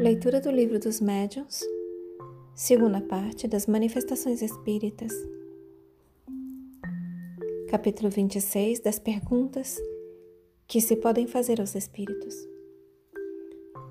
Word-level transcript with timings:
Leitura 0.00 0.40
do 0.40 0.50
Livro 0.50 0.78
dos 0.78 0.98
Médiuns, 0.98 1.60
segunda 2.54 3.02
parte 3.02 3.46
das 3.46 3.66
Manifestações 3.66 4.40
Espíritas, 4.40 5.12
capítulo 7.68 8.08
26 8.08 8.80
das 8.80 8.98
perguntas 8.98 9.78
que 10.66 10.80
se 10.80 10.96
podem 10.96 11.26
fazer 11.26 11.60
aos 11.60 11.74
Espíritos, 11.74 12.34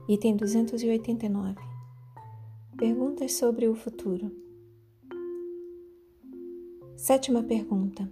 item 0.07 0.35
289 0.35 1.55
Perguntas 2.75 3.33
sobre 3.33 3.67
o 3.67 3.75
futuro. 3.75 4.31
Sétima 6.97 7.43
pergunta. 7.43 8.09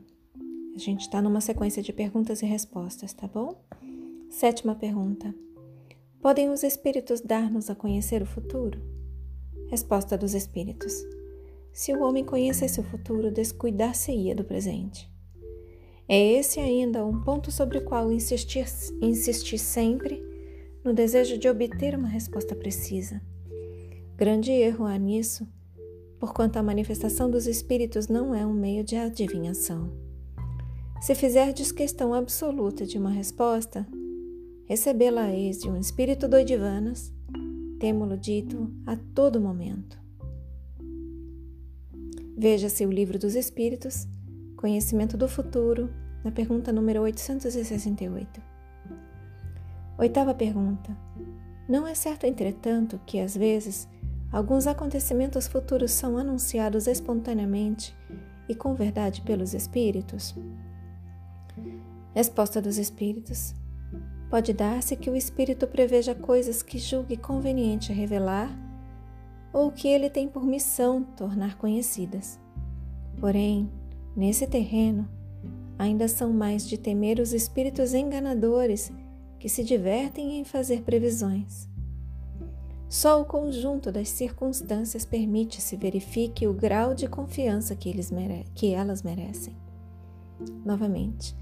A 0.76 0.78
gente 0.78 1.02
está 1.02 1.20
numa 1.20 1.42
sequência 1.42 1.82
de 1.82 1.92
perguntas 1.92 2.44
e 2.44 2.46
respostas, 2.46 3.12
tá 3.12 3.28
bom? 3.28 3.60
Sétima 4.30 4.76
pergunta. 4.76 5.47
Podem 6.22 6.50
os 6.50 6.64
espíritos 6.64 7.22
dar-nos 7.22 7.70
a 7.70 7.76
conhecer 7.76 8.22
o 8.22 8.26
futuro? 8.26 8.82
Resposta 9.70 10.18
dos 10.18 10.34
espíritos: 10.34 10.94
Se 11.72 11.94
o 11.94 12.02
homem 12.02 12.26
conhecesse 12.26 12.80
o 12.80 12.84
futuro, 12.84 13.32
descuidar-se-ia 13.32 14.34
do 14.34 14.44
presente. 14.44 15.10
É 16.10 16.20
esse 16.34 16.60
ainda 16.60 17.06
um 17.06 17.22
ponto 17.22 17.52
sobre 17.52 17.78
o 17.78 17.84
qual 17.84 18.12
insistir, 18.12 18.66
insistir 19.02 19.60
sempre 19.60 20.24
no 20.84 20.94
desejo 20.94 21.38
de 21.38 21.50
obter 21.50 21.96
uma 21.96 22.08
resposta 22.08 22.56
precisa. 22.56 23.22
Grande 24.16 24.52
erro 24.52 24.86
há 24.86 24.98
nisso, 24.98 25.48
porquanto 26.20 26.58
a 26.58 26.64
manifestação 26.64 27.30
dos 27.30 27.46
espíritos 27.46 28.08
não 28.08 28.34
é 28.34 28.46
um 28.46 28.54
meio 28.54 28.84
de 28.84 28.96
adivinhação. 28.96 29.92
Se 31.00 31.14
fizerdes 31.14 31.72
questão 31.72 32.14
absoluta 32.14 32.86
de 32.86 32.98
uma 32.98 33.12
resposta, 33.12 33.86
recebê-la-eis 34.68 35.60
de 35.60 35.70
um 35.70 35.78
espírito 35.78 36.28
doidivanas, 36.28 37.14
temo-lo 37.80 38.18
dito 38.18 38.70
a 38.86 38.98
todo 39.16 39.40
momento. 39.40 39.98
Veja-se 42.38 42.86
o 42.86 42.92
Livro 42.92 43.18
dos 43.18 43.34
Espíritos, 43.34 44.06
Conhecimento 44.58 45.18
do 45.18 45.28
Futuro, 45.28 45.90
na 46.24 46.32
pergunta 46.32 46.74
número 46.74 47.02
868. 47.02 48.42
Oitava 49.98 50.34
pergunta. 50.34 50.96
Não 51.68 51.88
é 51.88 51.96
certo, 51.96 52.26
entretanto, 52.26 53.00
que 53.06 53.20
às 53.20 53.36
vezes 53.36 53.88
alguns 54.32 54.68
acontecimentos 54.68 55.48
futuros 55.48 55.92
são 55.92 56.18
anunciados 56.18 56.88
espontaneamente 56.88 57.96
e 58.50 58.54
com 58.54 58.76
verdade 58.76 59.22
pelos 59.22 59.54
espíritos? 59.54 60.36
Resposta 62.14 62.62
dos 62.62 62.78
espíritos. 62.78 63.56
Pode 64.30 64.52
dar-se 64.52 64.96
que 64.96 65.10
o 65.10 65.16
espírito 65.16 65.66
preveja 65.68 66.14
coisas 66.14 66.62
que 66.62 66.78
julgue 66.78 67.16
conveniente 67.16 67.94
revelar 67.94 68.50
ou 69.54 69.72
que 69.72 69.88
ele 69.88 70.10
tem 70.10 70.28
por 70.28 70.46
missão 70.46 71.02
tornar 71.02 71.58
conhecidas. 71.58 72.40
Porém, 73.20 73.72
nesse 74.16 74.46
terreno, 74.46 75.08
ainda 75.80 76.08
são 76.08 76.34
mais 76.34 76.68
de 76.68 76.78
temer 76.78 77.20
os 77.20 77.32
espíritos 77.32 77.94
enganadores 77.94 78.92
que 79.40 79.48
se 79.48 79.64
divertem 79.64 80.40
em 80.40 80.44
fazer 80.44 80.82
previsões. 80.82 81.68
Só 82.90 83.22
o 83.22 83.26
conjunto 83.26 83.92
das 83.92 84.10
circunstâncias 84.10 85.06
permite 85.06 85.62
se 85.62 85.76
verifique 85.76 86.48
o 86.48 86.54
grau 86.54 86.94
de 86.94 87.08
confiança 87.08 87.76
que, 87.76 87.90
eles 87.90 88.12
que 88.56 88.74
elas 88.74 89.04
merecem. 89.04 89.56
Novamente, 90.66 91.36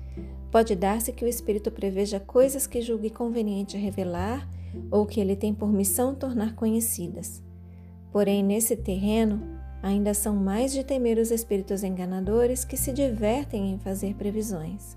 Pode 0.56 0.73
dar-se 0.73 1.11
que 1.11 1.25
o 1.25 1.28
espírito 1.28 1.70
preveja 1.70 2.17
coisas 2.17 2.66
que 2.66 2.81
julgue 2.81 3.09
conveniente 3.09 3.75
revelar 3.75 4.48
ou 4.89 5.06
que 5.06 5.20
ele 5.20 5.36
tem 5.36 5.53
por 5.53 5.70
missão 5.70 6.16
tornar 6.16 6.56
conhecidas. 6.56 7.44
Porém, 8.10 8.42
nesse 8.42 8.77
terreno, 8.77 9.42
ainda 9.83 10.14
são 10.14 10.33
mais 10.33 10.71
de 10.71 10.82
temer 10.82 11.17
os 11.17 11.30
espíritos 11.30 11.83
enganadores 11.83 12.64
que 12.64 12.77
se 12.77 12.93
divertem 12.93 13.73
em 13.73 13.80
fazer 13.80 14.16
previsões. 14.16 14.95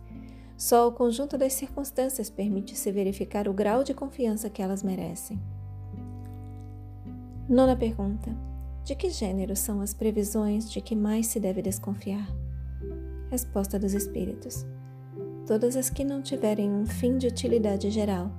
Só 0.57 0.87
o 0.87 0.93
conjunto 0.93 1.37
das 1.37 1.55
circunstâncias 1.55 2.31
permite-se 2.31 2.93
verificar 2.93 3.49
o 3.49 3.53
grau 3.53 3.83
de 3.83 3.93
confiança 3.93 4.49
que 4.49 4.63
elas 4.63 4.85
merecem. 4.85 5.41
Nona 7.49 7.75
pergunta: 7.75 8.31
De 8.85 8.95
que 8.95 9.11
gênero 9.11 9.57
são 9.57 9.81
as 9.81 9.93
previsões 9.93 10.71
de 10.71 10.81
que 10.81 10.95
mais 10.95 11.27
se 11.27 11.41
deve 11.41 11.61
desconfiar? 11.61 12.33
Resposta 13.29 13.77
dos 13.77 13.93
Espíritos: 13.93 14.65
todas 15.49 15.77
as 15.77 15.89
que 15.89 16.05
não 16.05 16.21
tiverem 16.21 16.71
um 16.71 16.85
fim 16.85 17.17
de 17.17 17.27
utilidade 17.27 17.91
geral. 17.91 18.31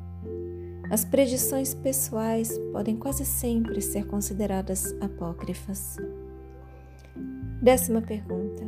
As 0.92 1.04
predições 1.04 1.74
pessoais 1.74 2.56
podem 2.72 2.96
quase 2.96 3.26
sempre 3.26 3.82
ser 3.82 4.06
consideradas 4.06 4.96
apócrifas. 5.02 5.98
Décima 7.64 8.00
pergunta: 8.00 8.64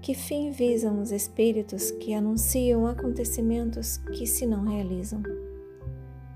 Que 0.00 0.14
fim 0.14 0.52
visam 0.52 1.02
os 1.02 1.12
espíritos 1.12 1.90
que 1.90 2.14
anunciam 2.14 2.86
acontecimentos 2.86 3.98
que 3.98 4.26
se 4.26 4.46
não 4.46 4.64
realizam? 4.64 5.22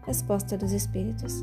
Resposta 0.03 0.59
dos 0.59 0.73
espíritos: 0.73 1.43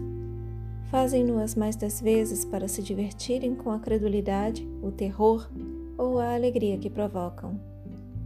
Fazem-no 0.91 1.39
as 1.39 1.55
mais 1.55 1.75
das 1.75 1.99
vezes 1.99 2.45
para 2.45 2.67
se 2.67 2.83
divertirem 2.83 3.55
com 3.55 3.71
a 3.71 3.79
credulidade, 3.79 4.63
o 4.83 4.91
terror 4.91 5.49
ou 5.97 6.19
a 6.19 6.35
alegria 6.35 6.77
que 6.77 6.89
provocam. 6.89 7.59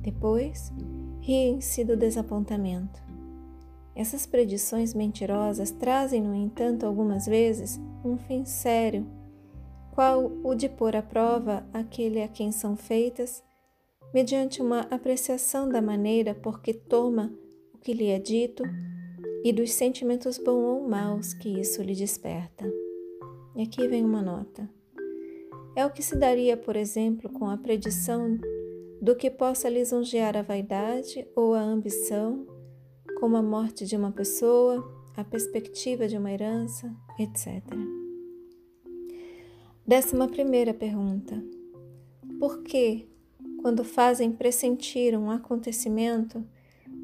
Depois, 0.01 0.71
riem-se 1.27 1.83
do 1.83 1.97
desapontamento. 1.97 3.03
Essas 3.93 4.25
predições 4.25 4.93
mentirosas 4.93 5.71
trazem, 5.71 6.21
no 6.21 6.33
entanto, 6.33 6.85
algumas 6.85 7.25
vezes 7.25 7.77
um 8.01 8.17
fim 8.17 8.45
sério, 8.45 9.05
qual 9.91 10.31
o 10.41 10.55
de 10.55 10.69
pôr 10.69 10.95
à 10.95 11.01
prova 11.01 11.67
aquele 11.73 12.23
a 12.23 12.29
quem 12.29 12.53
são 12.53 12.77
feitas, 12.77 13.43
mediante 14.13 14.61
uma 14.61 14.81
apreciação 14.89 15.67
da 15.67 15.81
maneira 15.81 16.33
por 16.33 16.61
que 16.61 16.73
toma 16.73 17.33
o 17.73 17.77
que 17.77 17.91
lhe 17.91 18.07
é 18.07 18.19
dito 18.19 18.63
e 19.43 19.51
dos 19.51 19.73
sentimentos 19.73 20.37
bons 20.37 20.63
ou 20.63 20.87
maus 20.87 21.33
que 21.33 21.59
isso 21.59 21.81
lhe 21.81 21.93
desperta. 21.93 22.63
E 23.53 23.63
aqui 23.63 23.85
vem 23.85 24.05
uma 24.05 24.21
nota. 24.21 24.69
É 25.75 25.85
o 25.85 25.91
que 25.91 26.01
se 26.01 26.15
daria, 26.15 26.55
por 26.55 26.77
exemplo, 26.77 27.29
com 27.29 27.49
a 27.49 27.57
predição 27.57 28.39
do 29.01 29.15
que 29.15 29.29
possa 29.29 29.69
lisonjear 29.69 30.35
a 30.35 30.41
vaidade 30.41 31.27
ou 31.35 31.53
a 31.53 31.61
ambição, 31.61 32.47
como 33.19 33.37
a 33.37 33.41
morte 33.41 33.85
de 33.85 33.95
uma 33.95 34.11
pessoa, 34.11 34.83
a 35.15 35.23
perspectiva 35.23 36.07
de 36.07 36.17
uma 36.17 36.31
herança, 36.31 36.93
etc. 37.19 37.63
Décima 39.85 40.27
primeira 40.27 40.73
pergunta. 40.73 41.41
Por 42.39 42.63
que, 42.63 43.07
quando 43.61 43.83
fazem 43.83 44.31
pressentir 44.31 45.17
um 45.17 45.31
acontecimento, 45.31 46.43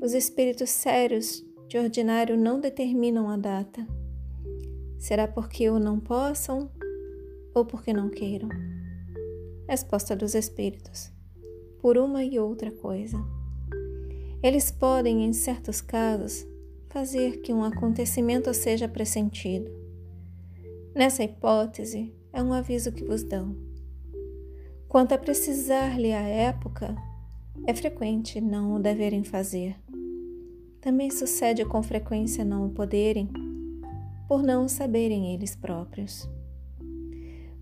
os 0.02 0.14
espíritos 0.14 0.70
sérios 0.70 1.46
de 1.68 1.78
ordinário 1.78 2.36
não 2.38 2.60
determinam 2.60 3.30
a 3.30 3.38
data? 3.38 3.88
Será 5.00 5.28
porque 5.28 5.70
o 5.70 5.80
não 5.80 6.00
possam 6.00 6.70
ou 7.54 7.66
porque 7.66 7.94
não 7.94 8.10
queiram? 8.10 8.50
Resposta 9.68 10.16
dos 10.16 10.36
espíritos 10.36 11.13
por 11.84 11.98
uma 11.98 12.24
e 12.24 12.40
outra 12.40 12.72
coisa. 12.72 13.22
Eles 14.42 14.72
podem, 14.72 15.26
em 15.26 15.34
certos 15.34 15.82
casos, 15.82 16.48
fazer 16.88 17.42
que 17.42 17.52
um 17.52 17.62
acontecimento 17.62 18.54
seja 18.54 18.88
pressentido. 18.88 19.70
Nessa 20.96 21.26
hipótese, 21.26 22.16
é 22.32 22.42
um 22.42 22.54
aviso 22.54 22.90
que 22.90 23.04
vos 23.04 23.22
dão. 23.22 23.58
Quanto 24.88 25.12
a 25.12 25.18
precisar-lhe 25.18 26.14
a 26.14 26.22
época, 26.22 26.96
é 27.68 27.74
frequente 27.74 28.40
não 28.40 28.76
o 28.76 28.80
deverem 28.80 29.26
fazer. 29.26 29.76
Também 30.80 31.12
sucede 31.12 31.66
com 31.66 31.84
frequência 31.84 32.46
não 32.46 32.66
o 32.66 32.70
poderem, 32.70 33.30
por 34.26 34.42
não 34.42 34.64
o 34.64 34.70
saberem 34.70 35.34
eles 35.34 35.54
próprios. 35.54 36.30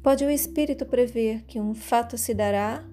Pode 0.03 0.23
o 0.23 0.29
espírito 0.29 0.85
prever 0.85 1.41
que 1.45 1.59
um 1.59 1.73
fato 1.73 2.19
se 2.19 2.35
dará 2.35 2.87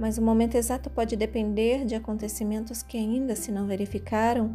mas 0.00 0.16
o 0.16 0.22
momento 0.22 0.54
exato 0.54 0.88
pode 0.88 1.14
depender 1.14 1.84
de 1.84 1.94
acontecimentos 1.94 2.82
que 2.82 2.96
ainda 2.96 3.36
se 3.36 3.52
não 3.52 3.66
verificaram 3.66 4.54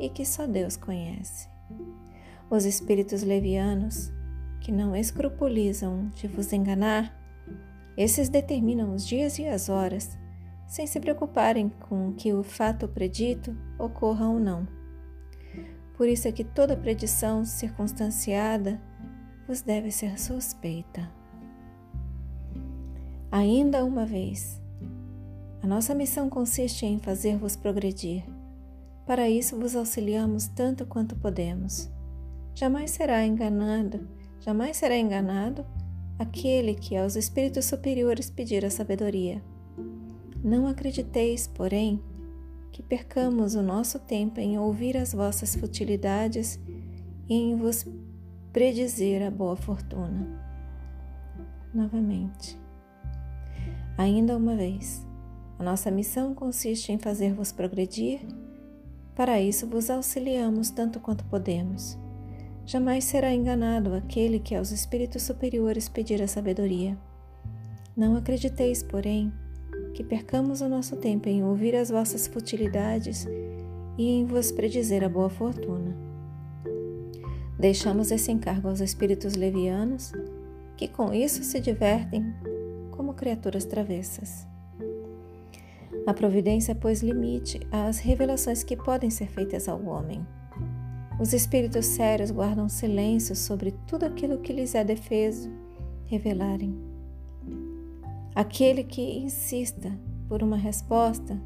e 0.00 0.08
que 0.08 0.26
só 0.26 0.48
Deus 0.48 0.76
conhece. 0.76 1.48
Os 2.50 2.64
espíritos 2.64 3.22
levianos, 3.22 4.12
que 4.60 4.72
não 4.72 4.96
escrupulizam 4.96 6.08
de 6.08 6.26
vos 6.26 6.52
enganar, 6.52 7.16
esses 7.96 8.28
determinam 8.28 8.92
os 8.92 9.06
dias 9.06 9.38
e 9.38 9.46
as 9.46 9.68
horas, 9.68 10.18
sem 10.66 10.88
se 10.88 10.98
preocuparem 10.98 11.68
com 11.88 12.12
que 12.12 12.32
o 12.32 12.42
fato 12.42 12.88
predito 12.88 13.56
ocorra 13.78 14.26
ou 14.26 14.40
não. 14.40 14.66
Por 15.96 16.08
isso 16.08 16.26
é 16.26 16.32
que 16.32 16.42
toda 16.42 16.76
predição 16.76 17.44
circunstanciada 17.44 18.80
vos 19.46 19.62
deve 19.62 19.92
ser 19.92 20.18
suspeita. 20.18 21.08
Ainda 23.30 23.84
uma 23.84 24.04
vez, 24.04 24.59
a 25.62 25.66
nossa 25.66 25.94
missão 25.94 26.30
consiste 26.30 26.86
em 26.86 26.98
fazer-vos 26.98 27.54
progredir. 27.56 28.24
Para 29.06 29.28
isso 29.28 29.58
vos 29.58 29.76
auxiliamos 29.76 30.46
tanto 30.48 30.86
quanto 30.86 31.16
podemos. 31.16 31.90
jamais 32.54 32.90
será 32.90 33.24
enganado, 33.24 34.08
jamais 34.40 34.76
será 34.76 34.96
enganado 34.96 35.64
aquele 36.18 36.74
que 36.74 36.96
aos 36.96 37.16
espíritos 37.16 37.64
superiores 37.64 38.30
pedir 38.30 38.64
a 38.64 38.70
sabedoria. 38.70 39.42
Não 40.42 40.66
acrediteis, 40.66 41.46
porém, 41.46 42.02
que 42.72 42.82
percamos 42.82 43.54
o 43.54 43.62
nosso 43.62 43.98
tempo 43.98 44.40
em 44.40 44.58
ouvir 44.58 44.96
as 44.96 45.12
vossas 45.12 45.54
futilidades 45.54 46.58
e 47.28 47.34
em 47.34 47.56
vos 47.56 47.86
predizer 48.52 49.26
a 49.26 49.30
boa 49.30 49.56
fortuna. 49.56 50.26
Novamente. 51.74 52.58
Ainda 53.96 54.36
uma 54.36 54.56
vez, 54.56 55.06
a 55.60 55.62
nossa 55.62 55.90
missão 55.90 56.34
consiste 56.34 56.90
em 56.90 56.98
fazer-vos 56.98 57.52
progredir. 57.52 58.20
Para 59.14 59.38
isso 59.42 59.66
vos 59.66 59.90
auxiliamos 59.90 60.70
tanto 60.70 60.98
quanto 60.98 61.22
podemos. 61.26 61.98
Jamais 62.64 63.04
será 63.04 63.30
enganado 63.34 63.92
aquele 63.92 64.38
que 64.40 64.54
aos 64.54 64.70
espíritos 64.70 65.22
superiores 65.22 65.86
pedir 65.86 66.22
a 66.22 66.26
sabedoria. 66.26 66.96
Não 67.94 68.16
acrediteis, 68.16 68.82
porém, 68.82 69.30
que 69.92 70.02
percamos 70.02 70.62
o 70.62 70.68
nosso 70.68 70.96
tempo 70.96 71.28
em 71.28 71.44
ouvir 71.44 71.76
as 71.76 71.90
vossas 71.90 72.26
futilidades 72.26 73.28
e 73.98 74.08
em 74.08 74.24
vos 74.24 74.50
predizer 74.50 75.04
a 75.04 75.10
boa 75.10 75.28
fortuna. 75.28 75.94
Deixamos 77.58 78.10
esse 78.10 78.32
encargo 78.32 78.68
aos 78.68 78.80
espíritos 78.80 79.34
levianos, 79.34 80.10
que 80.74 80.88
com 80.88 81.12
isso 81.12 81.44
se 81.44 81.60
divertem 81.60 82.32
como 82.92 83.12
criaturas 83.12 83.66
travessas. 83.66 84.48
A 86.10 86.12
providência 86.12 86.74
pôs 86.74 87.02
limite 87.02 87.60
às 87.70 88.00
revelações 88.00 88.64
que 88.64 88.76
podem 88.76 89.08
ser 89.10 89.28
feitas 89.28 89.68
ao 89.68 89.80
homem. 89.84 90.26
Os 91.20 91.32
espíritos 91.32 91.86
sérios 91.86 92.32
guardam 92.32 92.68
silêncio 92.68 93.36
sobre 93.36 93.70
tudo 93.86 94.06
aquilo 94.06 94.40
que 94.40 94.52
lhes 94.52 94.74
é 94.74 94.82
defeso 94.82 95.48
revelarem. 96.06 96.76
Aquele 98.34 98.82
que 98.82 99.00
insista 99.00 99.96
por 100.28 100.42
uma 100.42 100.56
resposta 100.56 101.40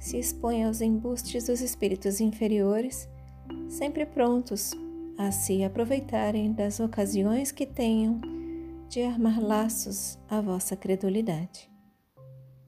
se 0.00 0.18
expõe 0.18 0.64
aos 0.64 0.80
embustes 0.80 1.44
dos 1.44 1.60
espíritos 1.60 2.18
inferiores, 2.18 3.06
sempre 3.68 4.06
prontos 4.06 4.70
a 5.18 5.30
se 5.30 5.62
aproveitarem 5.62 6.50
das 6.54 6.80
ocasiões 6.80 7.52
que 7.52 7.66
tenham 7.66 8.22
de 8.88 9.02
armar 9.02 9.38
laços 9.38 10.18
à 10.30 10.40
vossa 10.40 10.74
credulidade. 10.74 11.70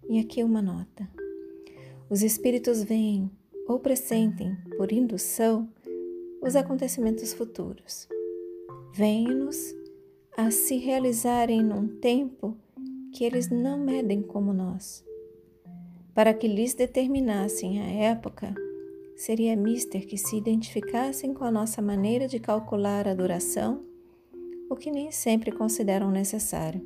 E 0.06 0.18
aqui 0.18 0.44
uma 0.44 0.60
nota. 0.60 1.19
Os 2.10 2.24
espíritos 2.24 2.82
veem 2.82 3.30
ou 3.68 3.78
pressentem, 3.78 4.56
por 4.76 4.90
indução, 4.90 5.68
os 6.42 6.56
acontecimentos 6.56 7.32
futuros. 7.32 8.08
Vêm-nos 8.92 9.72
a 10.36 10.50
se 10.50 10.76
realizarem 10.76 11.62
num 11.62 11.86
tempo 12.00 12.56
que 13.14 13.22
eles 13.22 13.48
não 13.48 13.78
medem 13.78 14.22
como 14.22 14.52
nós. 14.52 15.04
Para 16.12 16.34
que 16.34 16.48
lhes 16.48 16.74
determinassem 16.74 17.80
a 17.80 17.88
época, 17.88 18.52
seria 19.14 19.54
mister 19.54 20.04
que 20.04 20.18
se 20.18 20.36
identificassem 20.36 21.32
com 21.32 21.44
a 21.44 21.50
nossa 21.50 21.80
maneira 21.80 22.26
de 22.26 22.40
calcular 22.40 23.06
a 23.06 23.14
duração, 23.14 23.84
o 24.68 24.74
que 24.74 24.90
nem 24.90 25.12
sempre 25.12 25.52
consideram 25.52 26.10
necessário. 26.10 26.84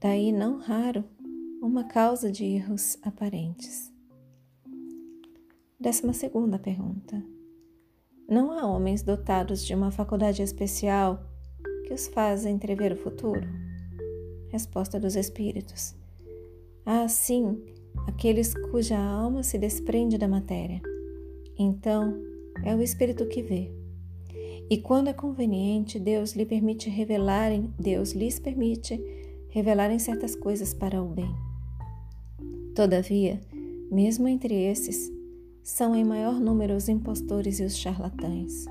Daí, 0.00 0.32
não 0.32 0.58
raro, 0.58 1.04
uma 1.62 1.84
causa 1.84 2.32
de 2.32 2.44
erros 2.44 2.98
aparentes. 3.02 3.91
Décima 5.82 6.12
segunda 6.12 6.60
pergunta. 6.60 7.20
Não 8.28 8.52
há 8.52 8.64
homens 8.68 9.02
dotados 9.02 9.66
de 9.66 9.74
uma 9.74 9.90
faculdade 9.90 10.40
especial 10.40 11.20
que 11.84 11.92
os 11.92 12.06
faz 12.06 12.46
entrever 12.46 12.92
o 12.92 12.96
futuro? 12.96 13.48
Resposta 14.48 15.00
dos 15.00 15.16
Espíritos. 15.16 15.92
Há, 16.86 17.08
sim, 17.08 17.60
aqueles 18.06 18.54
cuja 18.70 18.96
alma 18.96 19.42
se 19.42 19.58
desprende 19.58 20.16
da 20.16 20.28
matéria. 20.28 20.80
Então, 21.58 22.16
é 22.64 22.76
o 22.76 22.80
Espírito 22.80 23.26
que 23.26 23.42
vê. 23.42 23.72
E 24.70 24.78
quando 24.78 25.08
é 25.08 25.12
conveniente, 25.12 25.98
Deus 25.98 26.36
lhe 26.36 26.46
permite 26.46 26.88
revelarem, 26.88 27.74
Deus 27.76 28.12
lhes 28.12 28.38
permite 28.38 29.02
revelarem 29.48 29.98
certas 29.98 30.36
coisas 30.36 30.72
para 30.72 31.02
o 31.02 31.08
bem. 31.08 31.34
Todavia, 32.72 33.40
mesmo 33.90 34.28
entre 34.28 34.54
esses, 34.54 35.10
são 35.62 35.94
em 35.94 36.04
maior 36.04 36.40
número 36.40 36.74
os 36.74 36.88
impostores 36.88 37.60
e 37.60 37.64
os 37.64 37.76
charlatães. 37.76 38.66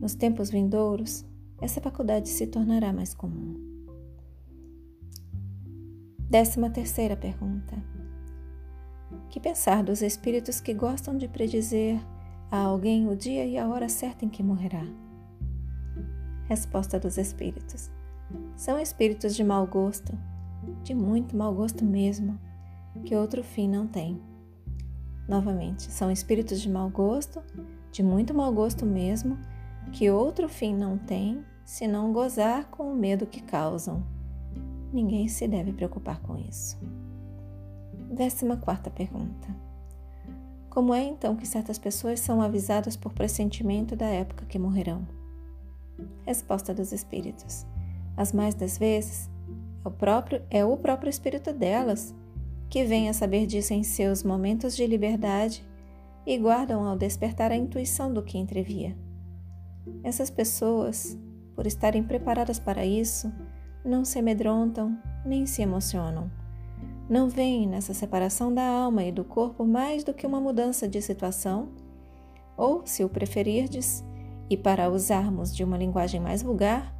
Nos 0.00 0.14
tempos 0.14 0.50
vindouros, 0.50 1.24
essa 1.60 1.80
faculdade 1.80 2.28
se 2.28 2.46
tornará 2.46 2.92
mais 2.92 3.14
comum. 3.14 3.54
Décima 6.28 6.70
terceira 6.70 7.16
pergunta. 7.16 7.76
Que 9.28 9.38
pensar 9.38 9.84
dos 9.84 10.02
espíritos 10.02 10.60
que 10.60 10.74
gostam 10.74 11.16
de 11.16 11.28
predizer 11.28 12.00
a 12.50 12.58
alguém 12.58 13.08
o 13.08 13.14
dia 13.14 13.44
e 13.44 13.58
a 13.58 13.68
hora 13.68 13.88
certa 13.88 14.24
em 14.24 14.28
que 14.28 14.42
morrerá? 14.42 14.84
Resposta 16.48 16.98
dos 16.98 17.18
espíritos. 17.18 17.90
São 18.56 18.78
espíritos 18.78 19.36
de 19.36 19.44
mau 19.44 19.66
gosto, 19.66 20.16
de 20.82 20.94
muito 20.94 21.36
mau 21.36 21.54
gosto 21.54 21.84
mesmo, 21.84 22.38
que 23.04 23.14
outro 23.14 23.42
fim 23.44 23.68
não 23.68 23.86
tem. 23.86 24.20
Novamente, 25.28 25.90
são 25.90 26.10
espíritos 26.10 26.60
de 26.60 26.70
mau 26.70 26.88
gosto, 26.88 27.42
de 27.90 28.02
muito 28.02 28.32
mau 28.32 28.52
gosto 28.52 28.86
mesmo, 28.86 29.38
que 29.92 30.10
outro 30.10 30.48
fim 30.48 30.74
não 30.74 30.96
tem 30.96 31.44
senão 31.64 32.12
gozar 32.12 32.66
com 32.70 32.92
o 32.92 32.96
medo 32.96 33.26
que 33.26 33.42
causam. 33.42 34.04
Ninguém 34.92 35.26
se 35.28 35.48
deve 35.48 35.72
preocupar 35.72 36.20
com 36.20 36.36
isso. 36.36 36.78
Décima 38.10 38.56
quarta 38.56 38.88
pergunta. 38.88 39.48
Como 40.70 40.94
é 40.94 41.02
então 41.02 41.34
que 41.34 41.46
certas 41.46 41.78
pessoas 41.78 42.20
são 42.20 42.40
avisadas 42.40 42.96
por 42.96 43.12
pressentimento 43.12 43.96
da 43.96 44.06
época 44.06 44.46
que 44.46 44.58
morrerão? 44.58 45.06
Resposta 46.24 46.72
dos 46.72 46.92
espíritos. 46.92 47.66
As 48.16 48.32
mais 48.32 48.54
das 48.54 48.78
vezes, 48.78 49.28
é 49.84 49.88
o 49.88 49.90
próprio, 49.90 50.42
é 50.50 50.64
o 50.64 50.76
próprio 50.76 51.10
espírito 51.10 51.52
delas 51.52 52.14
que 52.68 52.84
vêm 52.84 53.08
a 53.08 53.12
saber 53.12 53.46
disso 53.46 53.72
em 53.72 53.82
seus 53.82 54.22
momentos 54.22 54.74
de 54.74 54.86
liberdade 54.86 55.64
e 56.26 56.36
guardam 56.36 56.84
ao 56.84 56.96
despertar 56.96 57.52
a 57.52 57.56
intuição 57.56 58.12
do 58.12 58.22
que 58.22 58.38
entrevia. 58.38 58.96
Essas 60.02 60.30
pessoas, 60.30 61.16
por 61.54 61.66
estarem 61.66 62.02
preparadas 62.02 62.58
para 62.58 62.84
isso, 62.84 63.32
não 63.84 64.04
se 64.04 64.18
amedrontam 64.18 64.98
nem 65.24 65.46
se 65.46 65.62
emocionam. 65.62 66.30
Não 67.08 67.28
veem 67.28 67.68
nessa 67.68 67.94
separação 67.94 68.52
da 68.52 68.66
alma 68.66 69.04
e 69.04 69.12
do 69.12 69.24
corpo 69.24 69.64
mais 69.64 70.02
do 70.02 70.12
que 70.12 70.26
uma 70.26 70.40
mudança 70.40 70.88
de 70.88 71.00
situação, 71.00 71.68
ou, 72.56 72.86
se 72.86 73.04
o 73.04 73.08
preferirdes, 73.08 74.04
e 74.48 74.56
para 74.56 74.90
usarmos 74.90 75.54
de 75.54 75.62
uma 75.62 75.76
linguagem 75.76 76.20
mais 76.20 76.42
vulgar, 76.42 76.94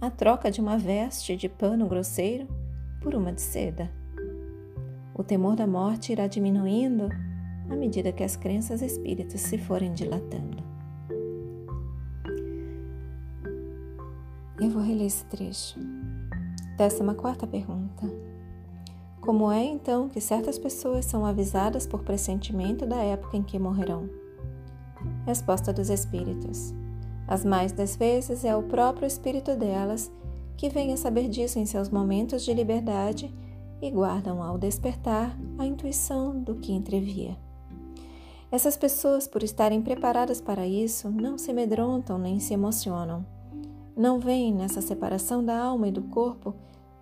a 0.00 0.10
troca 0.10 0.50
de 0.50 0.60
uma 0.60 0.78
veste 0.78 1.36
de 1.36 1.48
pano 1.48 1.88
grosseiro 1.88 2.48
por 3.00 3.14
uma 3.14 3.32
de 3.32 3.40
seda. 3.40 3.90
O 5.14 5.22
temor 5.22 5.56
da 5.56 5.66
morte 5.66 6.12
irá 6.12 6.26
diminuindo 6.26 7.08
à 7.68 7.76
medida 7.76 8.12
que 8.12 8.24
as 8.24 8.36
crenças 8.36 8.82
espíritas 8.82 9.40
se 9.40 9.58
forem 9.58 9.92
dilatando. 9.92 10.62
Eu 14.60 14.68
vou 14.70 14.82
reler 14.82 15.06
esse 15.06 15.24
trecho. 15.24 15.78
Décima 16.76 17.14
quarta 17.14 17.46
pergunta. 17.46 18.06
Como 19.20 19.50
é 19.50 19.62
então 19.62 20.08
que 20.08 20.20
certas 20.20 20.58
pessoas 20.58 21.04
são 21.04 21.24
avisadas 21.24 21.86
por 21.86 22.02
pressentimento 22.02 22.86
da 22.86 22.96
época 22.96 23.36
em 23.36 23.42
que 23.42 23.58
morrerão? 23.58 24.08
Resposta 25.26 25.72
dos 25.72 25.90
Espíritos. 25.90 26.74
As 27.28 27.44
mais 27.44 27.72
das 27.72 27.96
vezes 27.96 28.44
é 28.44 28.56
o 28.56 28.62
próprio 28.62 29.06
espírito 29.06 29.54
delas 29.56 30.10
que 30.56 30.68
vem 30.68 30.92
a 30.92 30.96
saber 30.96 31.28
disso 31.28 31.58
em 31.58 31.64
seus 31.64 31.88
momentos 31.88 32.44
de 32.44 32.52
liberdade 32.52 33.32
e 33.80 33.90
guardam 33.90 34.42
ao 34.42 34.58
despertar 34.58 35.36
a 35.58 35.66
intuição 35.66 36.38
do 36.40 36.56
que 36.56 36.72
entrevia. 36.72 37.36
Essas 38.50 38.76
pessoas, 38.76 39.28
por 39.28 39.42
estarem 39.42 39.80
preparadas 39.80 40.40
para 40.40 40.66
isso, 40.66 41.08
não 41.08 41.38
se 41.38 41.50
amedrontam 41.50 42.18
nem 42.18 42.40
se 42.40 42.52
emocionam. 42.52 43.24
Não 43.96 44.18
veem 44.18 44.52
nessa 44.52 44.80
separação 44.80 45.44
da 45.44 45.58
alma 45.58 45.88
e 45.88 45.92
do 45.92 46.02
corpo 46.02 46.54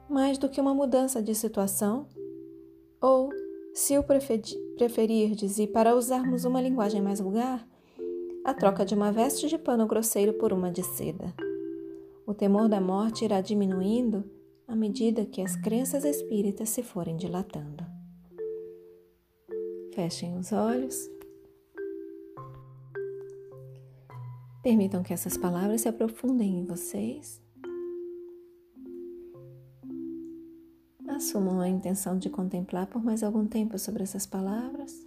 mais 0.09 0.39
do 0.39 0.49
que 0.49 0.61
uma 0.61 0.75
mudança 0.75 1.23
de 1.23 1.35
situação, 1.35 2.07
ou, 3.01 3.31
se 3.75 3.99
o 3.99 4.03
preferirdes 4.03 5.59
e 5.59 5.67
para 5.67 5.95
usarmos 5.95 6.45
uma 6.45 6.61
linguagem 6.61 7.01
mais 7.01 7.21
vulgar, 7.21 7.67
a 8.45 8.55
troca 8.55 8.85
de 8.85 8.95
uma 8.95 9.13
veste 9.13 9.47
de 9.47 9.59
pano 9.59 9.87
grosseiro 9.87 10.33
por 10.35 10.53
uma 10.53 10.71
de 10.71 10.83
seda. 10.83 11.35
O 12.27 12.33
temor 12.33 12.69
da 12.69 12.81
morte 12.81 13.25
irá 13.25 13.41
diminuindo 13.41 14.25
à 14.69 14.77
medida 14.77 15.25
que 15.25 15.41
as 15.41 15.57
crenças 15.57 16.05
espíritas 16.05 16.69
se 16.69 16.83
forem 16.83 17.17
dilatando. 17.17 17.85
Fechem 19.95 20.37
os 20.37 20.53
olhos. 20.53 21.11
Permitam 24.63 25.03
que 25.03 25.15
essas 25.15 25.39
palavras 25.39 25.81
se 25.81 25.89
aprofundem 25.89 26.59
em 26.59 26.67
vocês. 26.67 27.41
Assumam 31.09 31.61
a 31.61 31.69
intenção 31.69 32.19
de 32.19 32.29
contemplar 32.29 32.87
por 32.87 33.03
mais 33.03 33.23
algum 33.23 33.47
tempo 33.47 33.79
sobre 33.79 34.03
essas 34.03 34.27
palavras. 34.27 35.07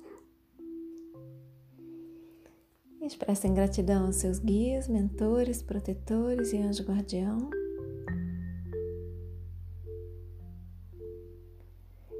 Expressem 2.99 3.53
gratidão 3.53 4.07
aos 4.07 4.15
seus 4.15 4.39
guias, 4.39 4.87
mentores, 4.87 5.61
protetores 5.61 6.51
e 6.51 6.57
anjo 6.57 6.83
guardião. 6.83 7.60